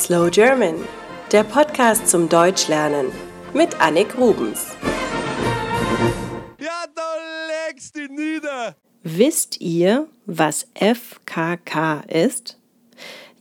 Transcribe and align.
Slow 0.00 0.30
German, 0.30 0.76
der 1.30 1.44
Podcast 1.44 2.08
zum 2.08 2.30
Deutschlernen 2.30 3.12
mit 3.52 3.78
Annik 3.82 4.16
Rubens. 4.16 4.68
Ja, 6.58 6.86
da 6.94 7.02
legst 7.68 7.94
du 7.94 8.06
nieder. 8.06 8.74
Wisst 9.02 9.60
ihr, 9.60 10.08
was 10.24 10.66
FKK 10.74 12.04
ist? 12.08 12.58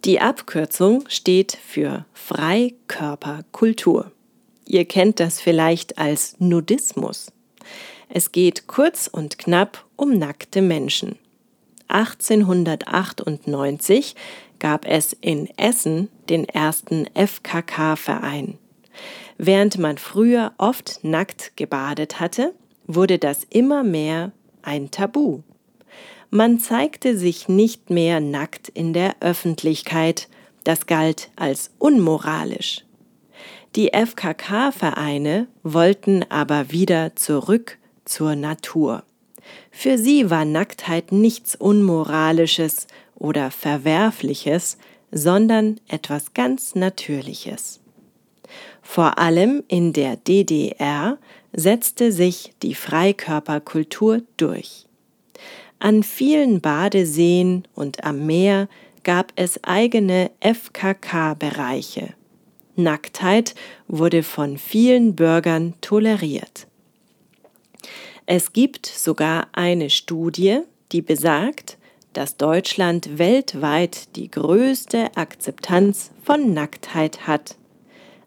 Die 0.03 0.19
Abkürzung 0.19 1.05
steht 1.07 1.57
für 1.65 2.05
Freikörperkultur. 2.11 4.11
Ihr 4.65 4.83
kennt 4.83 5.21
das 5.21 5.39
vielleicht 5.39 5.97
als 5.97 6.35
Nudismus. 6.39 7.31
Es 8.09 8.33
geht 8.33 8.67
kurz 8.67 9.07
und 9.07 9.37
knapp 9.37 9.85
um 9.95 10.17
nackte 10.17 10.61
Menschen. 10.61 11.17
1898 11.87 14.13
gab 14.59 14.85
es 14.85 15.13
in 15.13 15.49
Essen 15.57 16.09
den 16.29 16.45
ersten 16.47 17.07
FKK-Verein. 17.15 18.57
Während 19.37 19.77
man 19.77 19.97
früher 19.97 20.53
oft 20.57 20.99
nackt 21.03 21.55
gebadet 21.55 22.19
hatte, 22.19 22.53
wurde 22.85 23.17
das 23.19 23.45
immer 23.49 23.83
mehr 23.83 24.31
ein 24.61 24.91
Tabu. 24.91 25.41
Man 26.29 26.59
zeigte 26.59 27.17
sich 27.17 27.47
nicht 27.47 27.89
mehr 27.89 28.19
nackt 28.19 28.69
in 28.69 28.93
der 28.93 29.15
Öffentlichkeit, 29.19 30.27
das 30.63 30.85
galt 30.85 31.31
als 31.35 31.71
unmoralisch. 31.79 32.83
Die 33.75 33.91
FKK-Vereine 33.93 35.47
wollten 35.63 36.23
aber 36.29 36.71
wieder 36.71 37.15
zurück 37.15 37.77
zur 38.05 38.35
Natur. 38.35 39.03
Für 39.71 39.97
sie 39.97 40.29
war 40.29 40.45
Nacktheit 40.45 41.11
nichts 41.11 41.55
Unmoralisches 41.55 42.87
oder 43.15 43.51
Verwerfliches, 43.51 44.77
sondern 45.11 45.79
etwas 45.87 46.33
ganz 46.33 46.75
Natürliches. 46.75 47.79
Vor 48.81 49.19
allem 49.19 49.63
in 49.67 49.93
der 49.93 50.15
DDR 50.15 51.17
setzte 51.53 52.11
sich 52.11 52.53
die 52.61 52.75
Freikörperkultur 52.75 54.21
durch. 54.37 54.85
An 55.79 56.03
vielen 56.03 56.59
Badeseen 56.59 57.67
und 57.75 58.03
am 58.03 58.25
Meer 58.25 58.67
gab 59.03 59.31
es 59.35 59.63
eigene 59.63 60.31
FKK-Bereiche. 60.41 62.13
Nacktheit 62.75 63.55
wurde 63.87 64.23
von 64.23 64.57
vielen 64.57 65.15
Bürgern 65.15 65.73
toleriert. 65.81 66.67
Es 68.31 68.53
gibt 68.53 68.85
sogar 68.85 69.47
eine 69.53 69.89
Studie, 69.89 70.59
die 70.91 71.01
besagt, 71.01 71.79
dass 72.13 72.37
Deutschland 72.37 73.17
weltweit 73.17 74.15
die 74.15 74.29
größte 74.29 75.09
Akzeptanz 75.15 76.11
von 76.21 76.53
Nacktheit 76.53 77.25
hat. 77.25 77.55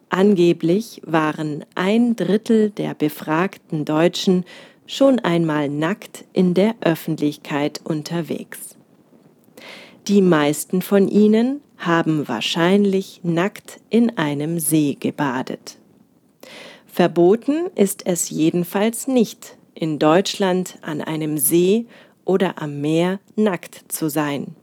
Angeblich 0.09 1.01
waren 1.05 1.63
ein 1.75 2.17
Drittel 2.17 2.71
der 2.71 2.95
befragten 2.95 3.85
Deutschen 3.85 4.43
schon 4.87 5.19
einmal 5.19 5.69
nackt 5.69 6.25
in 6.33 6.53
der 6.53 6.75
Öffentlichkeit 6.81 7.79
unterwegs. 7.85 8.75
Die 10.09 10.21
meisten 10.21 10.81
von 10.81 11.07
ihnen 11.07 11.61
haben 11.77 12.27
wahrscheinlich 12.27 13.21
nackt 13.23 13.79
in 13.89 14.17
einem 14.17 14.59
See 14.59 14.97
gebadet. 14.99 15.77
Verboten 16.87 17.67
ist 17.75 18.05
es 18.05 18.29
jedenfalls 18.29 19.07
nicht, 19.07 19.55
in 19.75 19.99
Deutschland 19.99 20.77
an 20.81 21.01
einem 21.01 21.37
See 21.37 21.85
oder 22.25 22.61
am 22.61 22.81
Meer 22.81 23.19
nackt 23.35 23.91
zu 23.91 24.09
sein. 24.09 24.55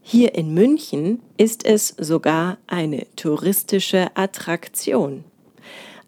Hier 0.00 0.34
in 0.34 0.52
München 0.52 1.20
ist 1.36 1.64
es 1.64 1.94
sogar 1.98 2.58
eine 2.66 3.06
touristische 3.16 4.08
Attraktion. 4.16 5.24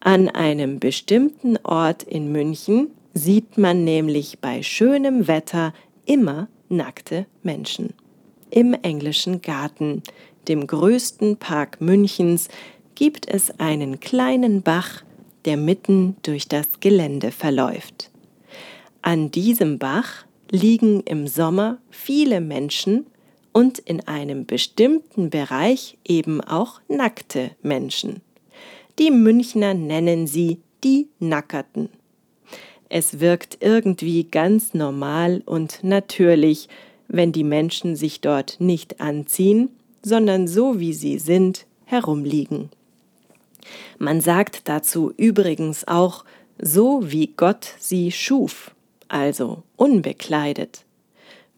An 0.01 0.29
einem 0.29 0.81
bestimmten 0.81 1.57
Ort 1.63 2.03
in 2.03 2.31
München 2.33 2.91
sieht 3.15 3.57
man 3.57 3.85
nämlich 3.85 4.41
bei 4.41 4.63
schönem 4.63 5.29
Wetter 5.29 5.73
immer 6.05 6.49
nackte 6.69 7.27
Menschen. 7.43 7.95
Im 8.51 8.75
englischen 8.75 9.41
Garten, 9.41 10.03
dem 10.49 10.67
größten 10.67 11.37
Park 11.37 11.81
Münchens, 11.81 12.49
gibt 12.95 13.29
es 13.29 13.59
einen 13.59 14.01
kleinen 14.01 14.63
Bach, 14.63 15.03
der 15.45 15.57
mitten 15.57 16.17
durch 16.23 16.49
das 16.49 16.81
Gelände 16.81 17.31
verläuft. 17.31 18.11
An 19.07 19.31
diesem 19.31 19.79
Bach 19.79 20.25
liegen 20.51 21.03
im 21.03 21.27
Sommer 21.27 21.77
viele 21.91 22.41
Menschen 22.41 23.05
und 23.53 23.79
in 23.79 24.09
einem 24.09 24.47
bestimmten 24.47 25.29
Bereich 25.29 25.99
eben 26.07 26.41
auch 26.41 26.81
nackte 26.89 27.51
Menschen. 27.61 28.23
Die 28.99 29.11
Münchner 29.11 29.75
nennen 29.75 30.27
sie 30.27 30.63
die 30.85 31.09
Nackerten. 31.19 31.91
Es 32.89 33.21
wirkt 33.21 33.59
irgendwie 33.61 34.25
ganz 34.25 34.73
normal 34.73 35.43
und 35.45 35.85
natürlich, 35.85 36.71
wenn 37.07 37.31
die 37.31 37.45
Menschen 37.45 37.97
sich 37.97 38.23
dort 38.23 38.57
nicht 38.59 39.03
anziehen, 39.03 39.69
sondern 40.03 40.49
so 40.49 40.81
wie 40.81 40.95
sie 40.95 41.19
sind 41.19 41.67
herumliegen. 41.85 42.71
Man 43.99 44.23
sagt 44.23 44.67
dazu 44.67 45.13
übrigens 45.19 45.87
auch 45.87 46.25
so 46.59 47.03
wie 47.13 47.35
Gott 47.37 47.69
sie 47.79 48.11
schuf 48.11 48.75
also 49.09 49.63
unbekleidet. 49.77 50.85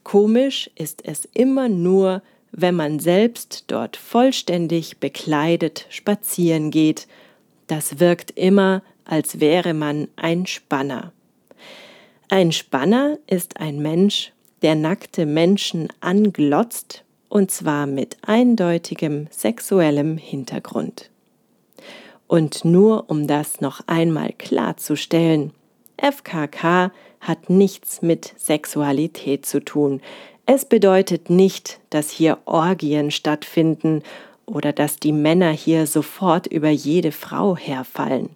Komisch 0.02 0.70
ist 0.76 1.04
es 1.04 1.24
immer 1.34 1.68
nur, 1.68 2.22
wenn 2.52 2.74
man 2.74 3.00
selbst 3.00 3.64
dort 3.66 3.96
vollständig 3.96 4.98
bekleidet 4.98 5.86
spazieren 5.90 6.70
geht. 6.70 7.06
Das 7.66 7.98
wirkt 7.98 8.30
immer, 8.30 8.82
als 9.04 9.40
wäre 9.40 9.74
man 9.74 10.08
ein 10.16 10.46
Spanner. 10.46 11.12
Ein 12.28 12.52
Spanner 12.52 13.18
ist 13.26 13.60
ein 13.60 13.80
Mensch, 13.80 14.32
der 14.62 14.74
nackte 14.74 15.26
Menschen 15.26 15.88
anglotzt, 16.00 17.04
und 17.28 17.50
zwar 17.50 17.86
mit 17.86 18.16
eindeutigem 18.22 19.26
sexuellem 19.30 20.16
Hintergrund. 20.16 21.10
Und 22.26 22.64
nur 22.64 23.10
um 23.10 23.26
das 23.26 23.60
noch 23.60 23.80
einmal 23.86 24.32
klarzustellen, 24.36 25.52
FKK 25.98 26.92
hat 27.20 27.50
nichts 27.50 28.02
mit 28.02 28.34
Sexualität 28.36 29.46
zu 29.46 29.60
tun. 29.60 30.00
Es 30.44 30.64
bedeutet 30.64 31.30
nicht, 31.30 31.80
dass 31.90 32.10
hier 32.10 32.38
Orgien 32.44 33.10
stattfinden 33.10 34.02
oder 34.46 34.72
dass 34.72 34.98
die 34.98 35.12
Männer 35.12 35.50
hier 35.50 35.86
sofort 35.86 36.46
über 36.46 36.70
jede 36.70 37.12
Frau 37.12 37.56
herfallen. 37.56 38.30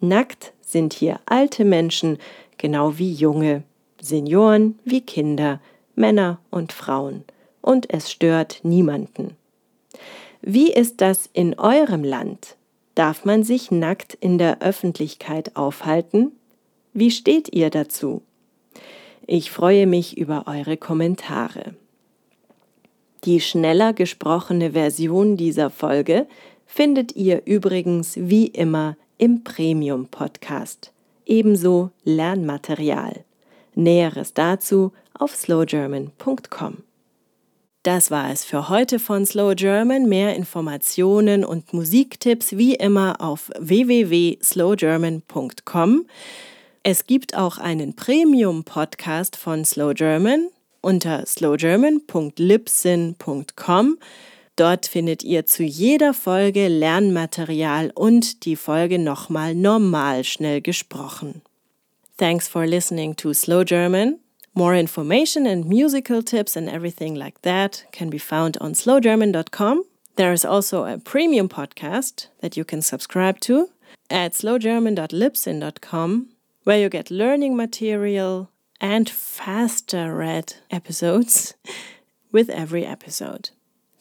Nackt 0.00 0.52
sind 0.60 0.92
hier 0.92 1.20
alte 1.26 1.64
Menschen 1.64 2.18
genau 2.58 2.98
wie 2.98 3.12
junge, 3.12 3.62
Senioren 4.00 4.78
wie 4.84 5.00
Kinder, 5.00 5.60
Männer 5.94 6.38
und 6.50 6.72
Frauen, 6.72 7.24
und 7.62 7.92
es 7.92 8.12
stört 8.12 8.60
niemanden. 8.62 9.36
Wie 10.42 10.70
ist 10.72 11.00
das 11.00 11.28
in 11.32 11.58
eurem 11.58 12.04
Land? 12.04 12.56
Darf 12.94 13.24
man 13.24 13.42
sich 13.42 13.70
nackt 13.70 14.14
in 14.14 14.38
der 14.38 14.60
Öffentlichkeit 14.60 15.56
aufhalten? 15.56 16.32
Wie 16.92 17.10
steht 17.10 17.54
ihr 17.54 17.70
dazu? 17.70 18.22
Ich 19.26 19.50
freue 19.50 19.86
mich 19.86 20.16
über 20.16 20.44
eure 20.46 20.76
Kommentare. 20.76 21.74
Die 23.24 23.40
schneller 23.40 23.92
gesprochene 23.92 24.72
Version 24.72 25.36
dieser 25.36 25.70
Folge 25.70 26.26
findet 26.66 27.16
ihr 27.16 27.42
übrigens 27.46 28.14
wie 28.16 28.46
immer 28.46 28.96
im 29.18 29.44
Premium 29.44 30.06
Podcast. 30.06 30.92
Ebenso 31.26 31.90
Lernmaterial. 32.04 33.24
Näheres 33.74 34.32
dazu 34.34 34.92
auf 35.14 35.34
slowgerman.com. 35.34 36.84
Das 37.82 38.10
war 38.10 38.30
es 38.30 38.44
für 38.44 38.68
heute 38.68 38.98
von 38.98 39.24
Slow 39.24 39.54
German. 39.54 40.06
Mehr 40.08 40.36
Informationen 40.36 41.44
und 41.44 41.72
Musiktipps 41.72 42.56
wie 42.56 42.74
immer 42.74 43.20
auf 43.20 43.50
www.slowgerman.com. 43.58 46.06
Es 46.90 47.06
gibt 47.06 47.36
auch 47.36 47.58
einen 47.58 47.94
Premium-Podcast 47.94 49.36
von 49.36 49.66
Slow 49.66 49.92
German 49.92 50.48
unter 50.80 51.26
slowgerman.libsyn.com. 51.26 53.98
Dort 54.56 54.86
findet 54.86 55.22
ihr 55.22 55.44
zu 55.44 55.64
jeder 55.64 56.14
Folge 56.14 56.68
Lernmaterial 56.68 57.92
und 57.94 58.46
die 58.46 58.56
Folge 58.56 58.98
nochmal 58.98 59.54
normal 59.54 60.24
schnell 60.24 60.62
gesprochen. 60.62 61.42
Thanks 62.16 62.48
for 62.48 62.64
listening 62.64 63.14
to 63.16 63.34
Slow 63.34 63.64
German. 63.64 64.20
More 64.54 64.74
information 64.74 65.46
and 65.46 65.66
musical 65.66 66.22
tips 66.22 66.56
and 66.56 66.70
everything 66.70 67.14
like 67.14 67.42
that 67.42 67.84
can 67.92 68.08
be 68.08 68.18
found 68.18 68.58
on 68.62 68.72
slowgerman.com. 68.72 69.84
There 70.16 70.32
is 70.32 70.46
also 70.46 70.86
a 70.86 70.96
premium 70.96 71.50
podcast 71.50 72.28
that 72.40 72.56
you 72.56 72.64
can 72.64 72.80
subscribe 72.80 73.40
to 73.40 73.68
at 74.08 74.32
slowgerman.libsyn.com 74.32 76.37
where 76.68 76.78
you 76.78 76.90
get 76.90 77.10
learning 77.10 77.56
material 77.56 78.50
and 78.78 79.08
faster 79.08 80.14
read 80.14 80.52
episodes 80.70 81.54
with 82.30 82.50
every 82.50 82.84
episode. 82.84 83.48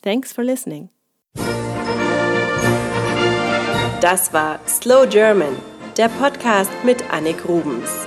Thanks 0.01 0.33
for 0.33 0.43
listening. 0.43 0.89
Das 4.01 4.33
war 4.33 4.59
Slow 4.67 5.05
German, 5.05 5.55
der 5.95 6.09
Podcast 6.09 6.69
mit 6.83 7.01
Annik 7.09 7.47
Rubens. 7.47 8.05